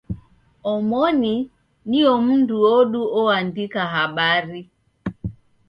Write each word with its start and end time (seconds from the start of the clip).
Omoni 0.71 1.33
nio 1.89 2.13
mndu 2.25 2.55
odu 2.75 3.01
oandika 3.19 3.81
habari. 3.93 4.61